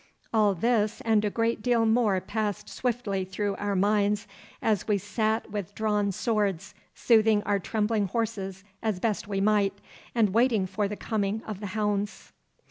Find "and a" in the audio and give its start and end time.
1.01-1.29